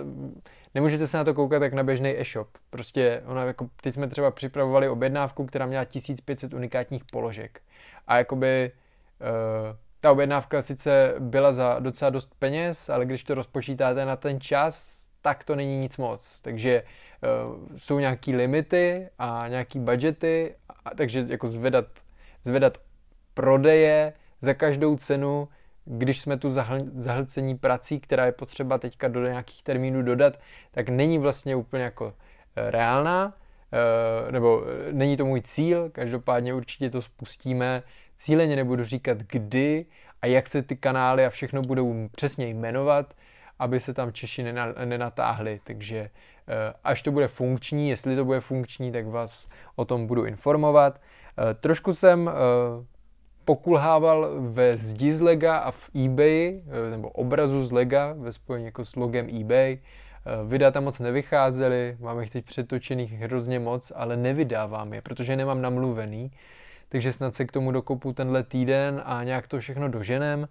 nemůžete 0.75 1.07
se 1.07 1.17
na 1.17 1.23
to 1.23 1.33
koukat 1.33 1.61
jak 1.61 1.73
na 1.73 1.83
běžný 1.83 2.19
e-shop. 2.19 2.47
Prostě 2.69 3.23
ono 3.25 3.47
jako, 3.47 3.69
teď 3.81 3.93
jsme 3.93 4.07
třeba 4.07 4.31
připravovali 4.31 4.89
objednávku, 4.89 5.45
která 5.45 5.65
měla 5.65 5.85
1500 5.85 6.53
unikátních 6.53 7.03
položek. 7.05 7.61
A 8.07 8.17
jakoby 8.17 8.71
uh, 9.21 9.77
ta 9.99 10.11
objednávka 10.11 10.61
sice 10.61 11.13
byla 11.19 11.51
za 11.51 11.79
docela 11.79 12.09
dost 12.09 12.35
peněz, 12.39 12.89
ale 12.89 13.05
když 13.05 13.23
to 13.23 13.33
rozpočítáte 13.33 14.05
na 14.05 14.15
ten 14.15 14.41
čas, 14.41 15.00
tak 15.21 15.43
to 15.43 15.55
není 15.55 15.77
nic 15.77 15.97
moc. 15.97 16.41
Takže 16.41 16.83
uh, 16.83 17.77
jsou 17.77 17.99
nějaký 17.99 18.35
limity 18.35 19.09
a 19.19 19.45
nějaký 19.47 19.79
budgety, 19.79 20.55
a, 20.85 20.95
takže 20.95 21.25
jako 21.27 21.47
zvedat, 21.47 21.85
zvedat 22.43 22.77
prodeje 23.33 24.13
za 24.41 24.53
každou 24.53 24.97
cenu, 24.97 25.47
když 25.85 26.21
jsme 26.21 26.37
tu 26.37 26.51
zahl, 26.51 26.77
zahlcení 26.93 27.57
prací, 27.57 27.99
která 27.99 28.25
je 28.25 28.31
potřeba 28.31 28.77
teďka 28.77 29.07
do 29.07 29.27
nějakých 29.27 29.63
termínů 29.63 30.01
dodat, 30.01 30.39
tak 30.71 30.89
není 30.89 31.17
vlastně 31.17 31.55
úplně 31.55 31.83
jako 31.83 32.13
eh, 32.55 32.71
reálná, 32.71 33.25
uh, 33.25 34.31
nebo 34.31 34.63
není 34.91 35.17
to 35.17 35.25
můj 35.25 35.41
cíl, 35.41 35.89
každopádně 35.89 36.53
určitě 36.53 36.89
to 36.89 37.01
spustíme. 37.01 37.83
Cíleně 38.15 38.55
nebudu 38.55 38.83
říkat 38.83 39.17
kdy 39.17 39.85
a 40.21 40.25
jak 40.27 40.47
se 40.47 40.61
ty 40.61 40.75
kanály 40.75 41.25
a 41.25 41.29
všechno 41.29 41.61
budou 41.61 42.09
přesně 42.11 42.47
jmenovat, 42.47 43.13
aby 43.61 43.79
se 43.79 43.93
tam 43.93 44.13
Češi 44.13 44.43
nenatáhli. 44.85 45.59
Takže 45.63 45.97
eh, 45.97 46.73
až 46.83 47.01
to 47.01 47.11
bude 47.11 47.27
funkční, 47.27 47.89
jestli 47.89 48.15
to 48.15 48.25
bude 48.25 48.41
funkční, 48.41 48.91
tak 48.91 49.07
vás 49.07 49.47
o 49.75 49.85
tom 49.85 50.07
budu 50.07 50.25
informovat. 50.25 51.01
Eh, 51.01 51.53
trošku 51.53 51.93
jsem 51.93 52.29
eh, 52.29 52.33
pokulhával 53.45 54.29
ve 54.39 54.77
zdi 54.77 55.13
z 55.13 55.21
Lega 55.21 55.57
a 55.57 55.71
v 55.71 55.89
eBay, 56.05 56.61
nebo 56.91 57.09
obrazu 57.09 57.65
z 57.65 57.71
Lega 57.71 58.13
ve 58.17 58.33
spojení 58.33 58.65
jako 58.65 58.85
s 58.85 58.95
logem 58.95 59.27
eBay. 59.41 59.77
Videa 60.45 60.71
tam 60.71 60.83
moc 60.83 60.99
nevycházely, 60.99 61.97
mám 61.99 62.19
jich 62.19 62.29
teď 62.29 62.45
přetočených 62.45 63.13
hrozně 63.13 63.59
moc, 63.59 63.91
ale 63.95 64.17
nevydávám 64.17 64.93
je, 64.93 65.01
protože 65.01 65.35
nemám 65.35 65.61
namluvený. 65.61 66.31
Takže 66.89 67.13
snad 67.13 67.35
se 67.35 67.45
k 67.45 67.51
tomu 67.51 67.71
dokopu 67.71 68.13
tenhle 68.13 68.43
týden 68.43 69.01
a 69.05 69.23
nějak 69.23 69.47
to 69.47 69.59
všechno 69.59 69.89
doženem. 69.89 70.47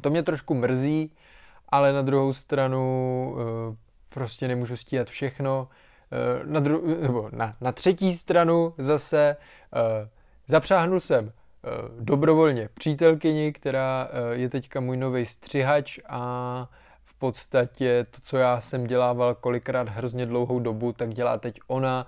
To 0.00 0.10
mě 0.10 0.22
trošku 0.22 0.54
mrzí, 0.54 1.12
ale 1.68 1.92
na 1.92 2.02
druhou 2.02 2.32
stranu 2.32 3.36
eh, 3.38 3.76
prostě 4.08 4.48
nemůžu 4.48 4.76
stíhat 4.76 5.08
všechno. 5.08 5.68
Eh, 6.12 6.46
na, 6.46 6.60
dru- 6.60 7.00
nebo 7.00 7.28
na, 7.32 7.56
na 7.60 7.72
třetí 7.72 8.14
stranu 8.14 8.74
zase 8.78 9.36
eh, 9.74 10.08
zapřáhnul 10.46 11.00
jsem 11.00 11.32
dobrovolně 12.00 12.68
přítelkyni, 12.74 13.52
která 13.52 14.08
je 14.32 14.48
teďka 14.48 14.80
můj 14.80 14.96
nový 14.96 15.26
střihač 15.26 15.98
a 16.08 16.68
v 17.04 17.14
podstatě 17.14 18.06
to, 18.10 18.20
co 18.22 18.36
já 18.36 18.60
jsem 18.60 18.86
dělával 18.86 19.34
kolikrát 19.34 19.88
hrozně 19.88 20.26
dlouhou 20.26 20.60
dobu, 20.60 20.92
tak 20.92 21.14
dělá 21.14 21.38
teď 21.38 21.60
ona 21.66 22.06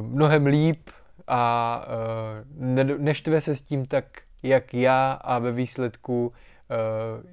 mnohem 0.00 0.46
líp 0.46 0.90
a 1.26 1.84
neštve 2.98 3.40
se 3.40 3.54
s 3.54 3.62
tím 3.62 3.86
tak, 3.86 4.04
jak 4.42 4.74
já 4.74 5.12
a 5.12 5.38
ve 5.38 5.52
výsledku 5.52 6.32
Eh, 6.32 6.47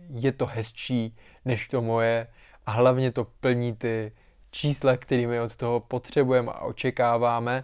je 0.10 0.32
to 0.32 0.46
hezčí 0.46 1.15
než 1.46 1.68
to 1.68 1.82
moje 1.82 2.27
a 2.65 2.72
hlavně 2.72 3.12
to 3.12 3.24
plní 3.39 3.74
ty 3.74 4.12
čísla, 4.51 4.98
kterými 4.98 5.39
od 5.39 5.56
toho 5.56 5.80
potřebujeme 5.80 6.51
a 6.51 6.60
očekáváme. 6.62 7.63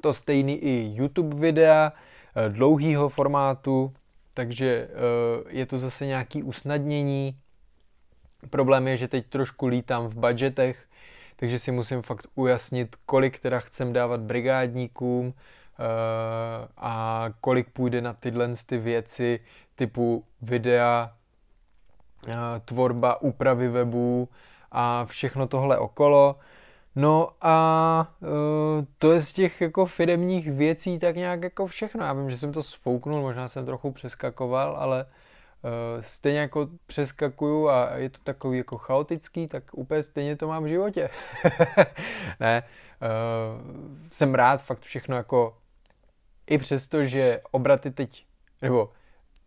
To 0.00 0.14
stejný 0.14 0.56
i 0.56 0.92
YouTube 0.94 1.36
videa 1.36 1.92
eh, 2.36 2.48
dlouhýho 2.48 3.08
formátu, 3.08 3.94
takže 4.34 4.88
eh, 4.88 4.88
je 5.48 5.66
to 5.66 5.78
zase 5.78 6.06
nějaký 6.06 6.42
usnadnění. 6.42 7.36
Problém 8.50 8.88
je, 8.88 8.96
že 8.96 9.08
teď 9.08 9.26
trošku 9.26 9.66
lítám 9.66 10.06
v 10.08 10.14
budgetech, 10.14 10.86
takže 11.36 11.58
si 11.58 11.72
musím 11.72 12.02
fakt 12.02 12.26
ujasnit, 12.34 12.96
kolik 13.06 13.38
teda 13.38 13.60
chcem 13.60 13.92
dávat 13.92 14.20
brigádníkům 14.20 15.34
a 16.76 17.26
kolik 17.40 17.70
půjde 17.70 18.00
na 18.00 18.12
tyhle 18.12 18.48
ty 18.66 18.78
věci, 18.78 19.40
typu 19.76 20.24
videa, 20.42 21.12
eh, 22.28 22.34
tvorba, 22.64 23.22
úpravy 23.22 23.68
webů 23.68 24.28
a 24.72 25.04
všechno 25.04 25.46
tohle 25.46 25.78
okolo. 25.78 26.36
No 26.96 27.30
a 27.40 28.08
uh, 28.20 28.28
to 28.98 29.12
je 29.12 29.22
z 29.22 29.32
těch 29.32 29.60
jako 29.60 29.86
firemních 29.86 30.52
věcí 30.52 30.98
tak 30.98 31.16
nějak 31.16 31.42
jako 31.42 31.66
všechno. 31.66 32.04
Já 32.04 32.12
vím, 32.12 32.30
že 32.30 32.36
jsem 32.36 32.52
to 32.52 32.62
sfouknul, 32.62 33.20
možná 33.20 33.48
jsem 33.48 33.66
trochu 33.66 33.92
přeskakoval, 33.92 34.76
ale 34.76 35.04
uh, 35.04 36.00
stejně 36.00 36.38
jako 36.38 36.68
přeskakuju 36.86 37.68
a 37.68 37.90
je 37.96 38.10
to 38.10 38.18
takový 38.22 38.58
jako 38.58 38.78
chaotický, 38.78 39.48
tak 39.48 39.64
úplně 39.72 40.02
stejně 40.02 40.36
to 40.36 40.48
mám 40.48 40.64
v 40.64 40.66
životě. 40.66 41.10
ne, 42.40 42.62
jsem 44.12 44.34
rád, 44.34 44.62
fakt 44.62 44.80
všechno 44.80 45.16
jako 45.16 45.56
i 46.46 46.58
přesto, 46.58 47.04
že 47.04 47.40
obraty 47.50 47.90
teď, 47.90 48.26
nebo 48.62 48.90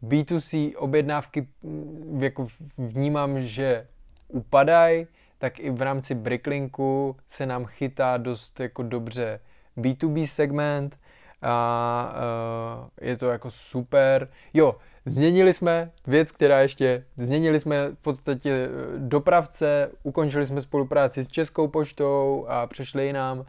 B2C 0.03 0.73
objednávky 0.77 1.47
mm, 1.63 2.23
jako 2.23 2.47
vnímám, 2.77 3.41
že 3.41 3.87
upadají, 4.27 5.07
tak 5.37 5.59
i 5.59 5.69
v 5.69 5.81
rámci 5.81 6.15
Bricklinku 6.15 7.15
se 7.27 7.45
nám 7.45 7.65
chytá 7.65 8.17
dost 8.17 8.59
jako 8.59 8.83
dobře 8.83 9.39
B2B 9.77 10.25
segment 10.27 10.97
a 11.41 12.15
uh, 12.81 13.07
je 13.07 13.17
to 13.17 13.29
jako 13.29 13.51
super. 13.51 14.29
Jo, 14.53 14.75
změnili 15.05 15.53
jsme 15.53 15.91
věc, 16.07 16.31
která 16.31 16.59
ještě, 16.59 17.05
změnili 17.17 17.59
jsme 17.59 17.89
v 17.89 17.95
podstatě 17.95 18.51
e, 18.51 18.69
dopravce, 18.97 19.91
ukončili 20.03 20.45
jsme 20.45 20.61
spolupráci 20.61 21.23
s 21.23 21.27
Českou 21.27 21.67
poštou 21.67 22.45
a 22.49 22.67
přešli 22.67 23.13
nám. 23.13 23.39
Uh, 23.39 23.45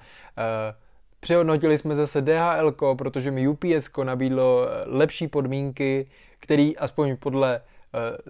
Přehodnotili 1.20 1.78
jsme 1.78 1.94
zase 1.94 2.22
DHL, 2.22 2.72
protože 2.98 3.30
mi 3.30 3.48
UPS 3.48 3.90
nabídlo 4.04 4.66
lepší 4.86 5.28
podmínky, 5.28 6.06
který 6.40 6.76
aspoň 6.76 7.16
podle 7.16 7.60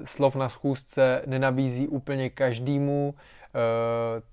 slov 0.04 0.36
na 0.36 0.48
schůzce 0.48 1.22
nenabízí 1.26 1.88
úplně 1.88 2.30
každému, 2.30 3.14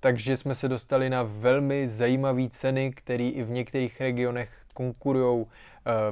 takže 0.00 0.36
jsme 0.36 0.54
se 0.54 0.68
dostali 0.68 1.10
na 1.10 1.22
velmi 1.22 1.88
zajímavé 1.88 2.48
ceny, 2.50 2.92
které 2.92 3.24
i 3.24 3.42
v 3.42 3.50
některých 3.50 4.00
regionech 4.00 4.50
konkurují 4.74 5.46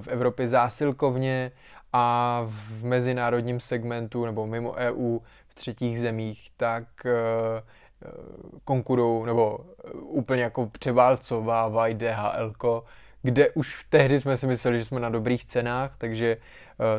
v 0.01 0.09
Evropě 0.09 0.49
zásilkovně 0.49 1.53
a 1.93 2.43
v 2.49 2.85
mezinárodním 2.85 3.61
segmentu 3.61 4.27
nebo 4.27 4.47
mimo 4.47 4.73
EU 4.73 5.19
v 5.49 5.55
třetích 5.55 6.01
zemích, 6.01 6.51
tak 6.57 6.85
eh, 7.07 7.13
eh, 8.05 8.09
konkurují 8.65 9.27
nebo 9.27 9.61
eh, 9.61 9.91
úplně 9.93 10.43
jako 10.43 10.67
převálcovávají 10.67 11.95
DHL, 11.95 12.53
kde 13.27 13.51
už 13.51 13.85
tehdy 13.89 14.19
jsme 14.19 14.37
si 14.37 14.47
mysleli, 14.47 14.79
že 14.79 14.85
jsme 14.85 15.01
na 15.01 15.09
dobrých 15.09 15.45
cenách, 15.45 15.95
takže 15.99 16.37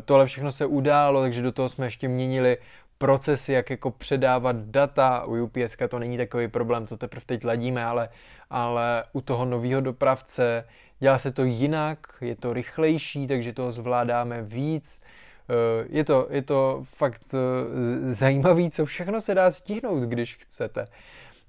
tohle 0.05 0.25
všechno 0.25 0.51
se 0.51 0.65
událo, 0.65 1.21
takže 1.21 1.41
do 1.41 1.51
toho 1.51 1.69
jsme 1.69 1.85
ještě 1.85 2.07
měnili 2.07 2.57
procesy, 2.97 3.53
jak 3.53 3.69
jako 3.69 3.91
předávat 3.91 4.55
data. 4.55 5.25
U 5.25 5.43
UPS 5.43 5.77
to 5.89 5.99
není 5.99 6.17
takový 6.17 6.47
problém, 6.47 6.87
co 6.87 6.97
teprve 6.97 7.25
teď 7.25 7.45
ladíme, 7.45 7.85
ale, 7.85 8.09
ale 8.49 9.03
u 9.13 9.21
toho 9.21 9.45
nového 9.45 9.81
dopravce 9.81 10.63
dělá 10.99 11.17
se 11.17 11.31
to 11.31 11.43
jinak, 11.43 11.99
je 12.21 12.35
to 12.35 12.53
rychlejší, 12.53 13.27
takže 13.27 13.53
toho 13.53 13.71
zvládáme 13.71 14.41
víc. 14.41 15.01
Eh, 15.49 15.87
je 15.89 16.03
to, 16.03 16.27
je 16.29 16.41
to 16.41 16.83
fakt 16.83 17.33
eh, 17.33 18.13
zajímavé, 18.13 18.69
co 18.69 18.85
všechno 18.85 19.21
se 19.21 19.35
dá 19.35 19.51
stihnout, 19.51 20.03
když 20.03 20.35
chcete. 20.35 20.87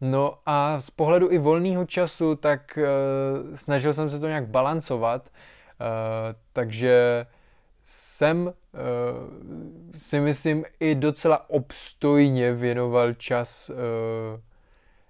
No 0.01 0.39
a 0.47 0.81
z 0.81 0.91
pohledu 0.91 1.31
i 1.31 1.39
volného 1.39 1.85
času, 1.85 2.35
tak 2.35 2.79
uh, 2.79 3.55
snažil 3.55 3.95
jsem 3.95 4.09
se 4.09 4.21
to 4.21 4.29
nějak 4.29 4.49
balancovat, 4.49 5.29
uh, 5.29 5.87
takže 6.53 7.27
jsem 7.83 8.47
uh, 8.47 8.53
si 9.97 10.21
myslím 10.21 10.65
i 10.81 10.95
docela 10.95 11.51
obstojně 11.51 12.53
věnoval 12.53 13.13
čas 13.15 13.71
uh, 13.71 13.77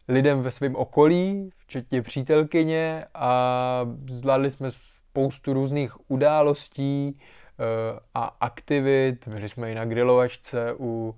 lidem 0.08 0.42
ve 0.42 0.50
svém 0.50 0.76
okolí, 0.76 1.50
včetně 1.56 2.02
přítelkyně 2.02 3.04
a 3.14 3.80
zvládli 4.08 4.50
jsme 4.50 4.70
spoustu 4.70 5.52
různých 5.52 6.10
událostí 6.10 7.18
eh, 7.18 8.00
a 8.14 8.36
aktivit. 8.40 9.28
Byli 9.28 9.48
jsme 9.48 9.72
i 9.72 9.74
na 9.74 9.84
grilovačce 9.84 10.74
u 10.78 11.16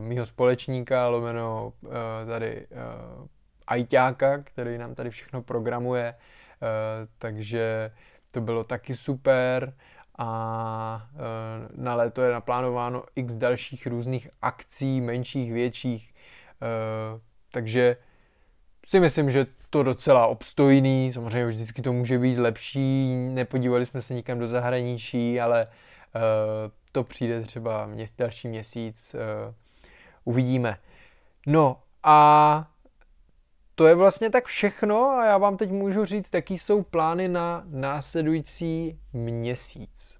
mýho 0.00 0.26
společníka, 0.26 1.08
lomeno 1.08 1.72
eh, 1.84 2.26
tady 2.26 2.66
ajťáka, 3.66 4.38
který 4.38 4.78
nám 4.78 4.94
tady 4.94 5.10
všechno 5.10 5.42
programuje, 5.42 6.14
takže 7.18 7.90
to 8.30 8.40
bylo 8.40 8.64
taky 8.64 8.96
super. 8.96 9.74
A 10.18 11.08
na 11.76 11.94
léto 11.94 12.22
je 12.22 12.32
naplánováno 12.32 13.04
x 13.16 13.36
dalších 13.36 13.86
různých 13.86 14.28
akcí, 14.42 15.00
menších, 15.00 15.52
větších, 15.52 16.14
takže 17.50 17.96
si 18.86 19.00
myslím, 19.00 19.30
že 19.30 19.46
to 19.70 19.82
docela 19.82 20.26
obstojný, 20.26 21.12
samozřejmě 21.12 21.46
vždycky 21.46 21.82
to 21.82 21.92
může 21.92 22.18
být 22.18 22.38
lepší, 22.38 23.16
nepodívali 23.16 23.86
jsme 23.86 24.02
se 24.02 24.14
nikam 24.14 24.38
do 24.38 24.48
zahraničí, 24.48 25.40
ale 25.40 25.66
to 26.96 27.04
přijde 27.04 27.40
třeba 27.40 27.86
mě, 27.86 28.06
další 28.18 28.48
měsíc, 28.48 29.14
uh, 29.14 29.54
uvidíme. 30.24 30.76
No 31.46 31.76
a 32.02 32.68
to 33.74 33.86
je 33.86 33.94
vlastně 33.94 34.30
tak 34.30 34.44
všechno 34.44 35.04
a 35.04 35.26
já 35.26 35.38
vám 35.38 35.56
teď 35.56 35.70
můžu 35.70 36.04
říct, 36.04 36.34
jaký 36.34 36.58
jsou 36.58 36.82
plány 36.82 37.28
na 37.28 37.62
následující 37.66 38.98
měsíc. 39.12 40.16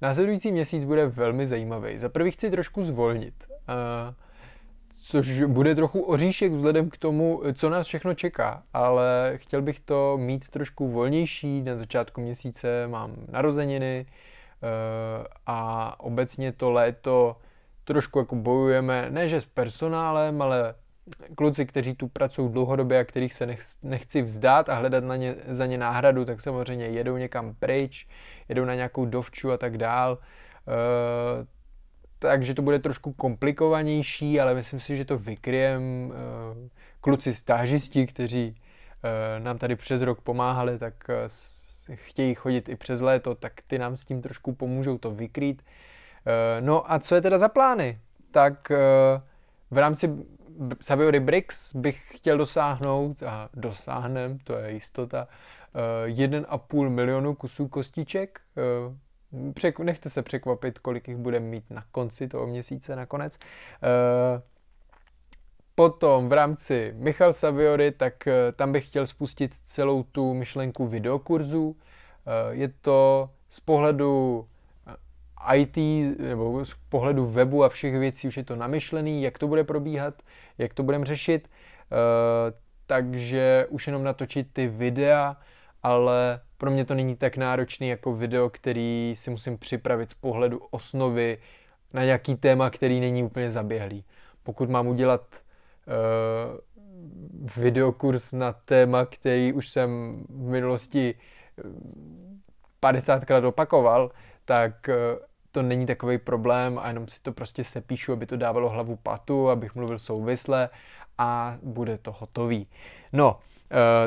Následující 0.00 0.52
měsíc 0.52 0.84
bude 0.84 1.06
velmi 1.06 1.46
zajímavý. 1.46 1.98
Za 1.98 2.08
prvý 2.08 2.30
chci 2.30 2.50
trošku 2.50 2.82
zvolnit. 2.82 3.34
Uh, 3.48 4.14
což 5.02 5.42
bude 5.42 5.74
trochu 5.74 6.00
oříšek 6.00 6.52
vzhledem 6.52 6.90
k 6.90 6.96
tomu, 6.96 7.42
co 7.54 7.70
nás 7.70 7.86
všechno 7.86 8.14
čeká, 8.14 8.62
ale 8.72 9.32
chtěl 9.34 9.62
bych 9.62 9.80
to 9.80 10.18
mít 10.18 10.48
trošku 10.48 10.88
volnější. 10.88 11.62
Na 11.62 11.76
začátku 11.76 12.20
měsíce 12.20 12.88
mám 12.88 13.14
narozeniny 13.30 14.06
a 15.46 16.00
obecně 16.00 16.52
to 16.52 16.70
léto 16.70 17.36
trošku 17.84 18.18
jako 18.18 18.36
bojujeme, 18.36 19.10
ne 19.10 19.28
že 19.28 19.40
s 19.40 19.44
personálem, 19.44 20.42
ale 20.42 20.74
kluci, 21.34 21.66
kteří 21.66 21.94
tu 21.94 22.08
pracují 22.08 22.52
dlouhodobě 22.52 22.98
a 22.98 23.04
kterých 23.04 23.34
se 23.34 23.56
nechci 23.82 24.22
vzdát 24.22 24.68
a 24.68 24.74
hledat 24.74 25.04
na 25.04 25.16
ně, 25.16 25.34
za 25.48 25.66
ně 25.66 25.78
náhradu, 25.78 26.24
tak 26.24 26.40
samozřejmě 26.40 26.86
jedou 26.86 27.16
někam 27.16 27.54
pryč, 27.54 28.06
jedou 28.48 28.64
na 28.64 28.74
nějakou 28.74 29.06
dovču 29.06 29.52
a 29.52 29.56
tak 29.56 29.78
dál. 29.78 30.18
Eh, 30.68 31.46
takže 32.18 32.54
to 32.54 32.62
bude 32.62 32.78
trošku 32.78 33.12
komplikovanější, 33.12 34.40
ale 34.40 34.54
myslím 34.54 34.80
si, 34.80 34.96
že 34.96 35.04
to 35.04 35.18
vykryjem. 35.18 36.12
Eh, 36.12 36.68
kluci 37.00 37.34
stážisti, 37.34 38.06
kteří 38.06 38.56
eh, 38.56 39.40
nám 39.40 39.58
tady 39.58 39.76
přes 39.76 40.02
rok 40.02 40.20
pomáhali, 40.20 40.78
tak 40.78 40.94
eh, 41.08 41.28
chtějí 41.94 42.34
chodit 42.34 42.68
i 42.68 42.76
přes 42.76 43.00
léto, 43.00 43.34
tak 43.34 43.52
ty 43.66 43.78
nám 43.78 43.96
s 43.96 44.04
tím 44.04 44.22
trošku 44.22 44.54
pomůžou 44.54 44.98
to 44.98 45.10
vykrýt. 45.10 45.62
No 46.60 46.92
a 46.92 46.98
co 46.98 47.14
je 47.14 47.20
teda 47.20 47.38
za 47.38 47.48
plány? 47.48 47.98
Tak 48.30 48.68
v 49.70 49.78
rámci 49.78 50.10
Saviory 50.82 51.20
Bricks 51.20 51.76
bych 51.76 52.16
chtěl 52.16 52.38
dosáhnout, 52.38 53.22
a 53.22 53.48
dosáhnem, 53.54 54.38
to 54.38 54.54
je 54.54 54.72
jistota, 54.72 55.28
1,5 56.06 56.88
milionu 56.88 57.34
kusů 57.34 57.68
kostiček 57.68 58.40
nechte 59.78 60.10
se 60.10 60.22
překvapit, 60.22 60.78
kolik 60.78 61.08
jich 61.08 61.16
budeme 61.16 61.46
mít 61.46 61.70
na 61.70 61.84
konci 61.92 62.28
toho 62.28 62.46
měsíce 62.46 62.96
nakonec. 62.96 63.38
Potom 65.74 66.28
v 66.28 66.32
rámci 66.32 66.94
Michal 66.96 67.32
Saviory, 67.32 67.92
tak 67.92 68.26
eh, 68.26 68.52
tam 68.52 68.72
bych 68.72 68.86
chtěl 68.86 69.06
spustit 69.06 69.54
celou 69.64 70.02
tu 70.02 70.34
myšlenku 70.34 70.86
videokurzu. 70.86 71.76
Eh, 72.26 72.54
je 72.54 72.68
to 72.68 73.30
z 73.48 73.60
pohledu 73.60 74.46
IT 75.54 75.76
nebo 76.18 76.64
z 76.64 76.74
pohledu 76.88 77.26
webu 77.26 77.64
a 77.64 77.68
všech 77.68 77.98
věcí 77.98 78.28
už 78.28 78.36
je 78.36 78.44
to 78.44 78.56
namyšlený, 78.56 79.22
jak 79.22 79.38
to 79.38 79.48
bude 79.48 79.64
probíhat, 79.64 80.22
jak 80.58 80.74
to 80.74 80.82
budeme 80.82 81.04
řešit. 81.04 81.48
Takže 82.86 83.66
už 83.68 83.86
jenom 83.86 84.04
natočit 84.04 84.46
ty 84.52 84.66
videa, 84.66 85.36
ale 85.82 86.40
pro 86.58 86.70
mě 86.70 86.84
to 86.84 86.94
není 86.94 87.16
tak 87.16 87.36
náročný 87.36 87.88
jako 87.88 88.16
video, 88.16 88.50
který 88.50 89.14
si 89.16 89.30
musím 89.30 89.58
připravit 89.58 90.10
z 90.10 90.14
pohledu 90.14 90.60
osnovy 90.70 91.38
na 91.92 92.04
nějaký 92.04 92.36
téma, 92.36 92.70
který 92.70 93.00
není 93.00 93.22
úplně 93.22 93.50
zaběhlý. 93.50 94.04
Pokud 94.42 94.70
mám 94.70 94.86
udělat 94.86 95.43
videokurs 97.56 98.32
na 98.32 98.52
téma, 98.52 99.06
který 99.06 99.52
už 99.52 99.68
jsem 99.68 100.18
v 100.28 100.48
minulosti 100.48 101.14
50krát 102.82 103.44
eh, 103.44 103.46
opakoval, 103.46 104.10
tak 104.44 104.88
uh, 104.88 104.94
to 105.52 105.62
není 105.62 105.86
takový 105.86 106.18
problém 106.18 106.78
a 106.78 106.88
jenom 106.88 107.08
si 107.08 107.22
to 107.22 107.32
prostě 107.32 107.64
sepíšu, 107.64 108.12
aby 108.12 108.26
to 108.26 108.36
dávalo 108.36 108.68
hlavu 108.68 108.96
patu, 108.96 109.50
abych 109.50 109.74
mluvil 109.74 109.98
souvisle 109.98 110.68
a 111.18 111.58
bude 111.62 111.98
to 111.98 112.12
hotový. 112.12 112.68
No, 113.12 113.30
uh, 113.32 113.38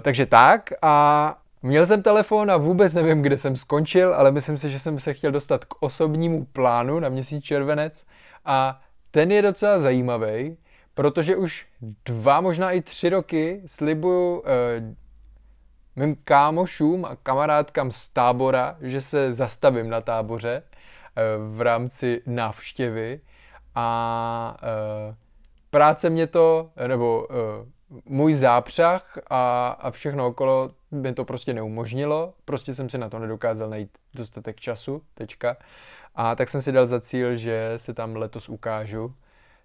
takže 0.01 0.25
tak 0.25 0.69
a 0.81 1.37
Měl 1.61 1.85
jsem 1.85 2.03
telefon 2.03 2.51
a 2.51 2.57
vůbec 2.57 2.93
nevím, 2.93 3.21
kde 3.21 3.37
jsem 3.37 3.55
skončil, 3.55 4.13
ale 4.13 4.31
myslím 4.31 4.57
si, 4.57 4.71
že 4.71 4.79
jsem 4.79 4.99
se 4.99 5.13
chtěl 5.13 5.31
dostat 5.31 5.65
k 5.65 5.75
osobnímu 5.79 6.45
plánu 6.45 6.99
na 6.99 7.09
měsíc 7.09 7.43
červenec 7.43 8.05
a 8.45 8.79
ten 9.11 9.31
je 9.31 9.41
docela 9.41 9.77
zajímavý, 9.77 10.57
protože 10.97 11.35
už 11.35 11.65
dva, 12.05 12.41
možná 12.41 12.71
i 12.71 12.81
tři 12.81 13.09
roky 13.09 13.61
slibuju 13.65 14.43
eh, 14.45 14.95
mým 15.95 16.17
kámošům 16.23 17.05
a 17.05 17.15
kamarádkám 17.15 17.91
z 17.91 18.09
tábora, 18.09 18.77
že 18.81 19.01
se 19.01 19.33
zastavím 19.33 19.89
na 19.89 20.01
táboře 20.01 20.63
eh, 20.63 21.21
v 21.55 21.61
rámci 21.61 22.21
návštěvy 22.25 23.21
a 23.75 24.57
eh, 24.63 25.15
práce 25.69 26.09
mě 26.09 26.27
to, 26.27 26.69
nebo 26.87 27.27
eh, 27.31 27.35
můj 28.05 28.33
zápřah 28.33 29.17
a, 29.29 29.67
a 29.69 29.91
všechno 29.91 30.27
okolo 30.27 30.71
by 30.91 31.13
to 31.13 31.25
prostě 31.25 31.53
neumožnilo. 31.53 32.33
Prostě 32.45 32.73
jsem 32.73 32.89
si 32.89 32.97
na 32.97 33.09
to 33.09 33.19
nedokázal 33.19 33.69
najít 33.69 33.97
dostatek 34.13 34.59
času, 34.59 35.01
tečka. 35.13 35.57
A 36.15 36.35
tak 36.35 36.49
jsem 36.49 36.61
si 36.61 36.71
dal 36.71 36.87
za 36.87 37.01
cíl, 37.01 37.35
že 37.35 37.73
se 37.77 37.93
tam 37.93 38.15
letos 38.15 38.49
ukážu. 38.49 39.13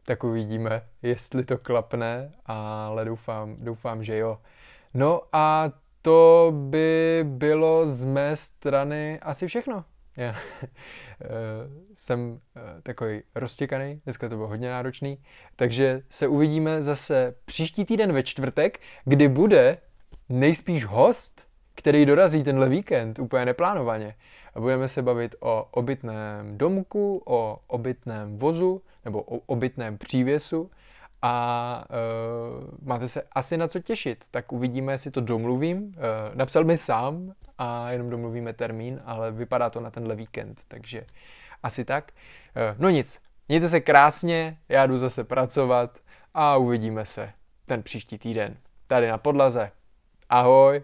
Tak 0.05 0.25
uvidíme, 0.25 0.83
jestli 1.03 1.45
to 1.45 1.59
klapne, 1.59 2.33
ale 2.47 3.05
doufám, 3.05 3.57
doufám, 3.59 4.05
že 4.05 4.19
jo. 4.19 4.39
No 4.95 5.21
a 5.33 5.73
to 6.03 6.53
by 6.57 7.25
bylo 7.29 7.89
z 7.89 8.05
mé 8.05 8.37
strany 8.37 9.21
asi 9.21 9.47
všechno. 9.47 9.85
Já 10.17 10.35
eh, 10.63 10.69
jsem 11.95 12.41
eh, 12.57 12.83
takový 12.83 13.23
roztěkaný, 13.35 14.01
dneska 14.05 14.29
to 14.29 14.37
bylo 14.37 14.49
hodně 14.49 14.71
náročný, 14.71 15.19
takže 15.57 16.03
se 16.09 16.29
uvidíme 16.29 16.83
zase 16.83 17.35
příští 17.45 17.85
týden 17.85 18.13
ve 18.13 18.23
čtvrtek, 18.23 18.81
kdy 19.05 19.29
bude 19.29 19.79
nejspíš 20.29 20.85
host, 20.85 21.47
který 21.75 22.07
dorazí 22.07 22.45
tenhle 22.45 22.69
víkend 22.69 23.19
úplně 23.19 23.45
neplánovaně. 23.45 24.15
A 24.55 24.61
budeme 24.61 24.89
se 24.89 25.03
bavit 25.03 25.35
o 25.41 25.69
obytném 25.71 26.59
domku, 26.59 27.23
o 27.27 27.59
obytném 27.67 28.39
vozu 28.39 28.83
nebo 29.05 29.23
o 29.23 29.37
obytném 29.47 29.99
přívěsu 29.99 30.71
a 31.23 31.85
uh, 31.91 32.89
máte 32.89 33.09
se 33.09 33.23
asi 33.33 33.57
na 33.57 33.69
co 33.69 33.81
těšit. 33.81 34.25
Tak 34.31 34.53
uvidíme, 34.53 34.93
jestli 34.93 35.11
to 35.11 35.21
domluvím. 35.21 35.83
Uh, 35.83 35.93
napsal 36.35 36.65
mi 36.65 36.77
sám 36.77 37.33
a 37.59 37.91
jenom 37.91 38.11
domluvíme 38.11 38.53
termín, 38.53 39.01
ale 39.05 39.33
vypadá 39.33 39.71
to 39.71 39.81
na 39.81 39.91
tenhle 39.91 40.17
víkend, 40.17 40.61
takže 40.69 41.07
asi 41.63 41.85
tak. 41.85 42.13
Uh, 42.57 42.83
no 42.83 42.91
nic, 42.91 43.21
mějte 43.49 43.69
se 43.69 43.81
krásně, 43.81 44.59
já 44.69 44.87
jdu 44.87 44.99
zase 44.99 45.25
pracovat 45.25 45.99
a 46.35 46.57
uvidíme 46.57 47.07
se 47.07 47.33
ten 47.67 47.83
příští 47.83 48.19
týden 48.19 48.57
tady 48.87 49.09
na 49.09 49.19
podlaze. 49.19 49.71
Ahoj! 50.29 50.83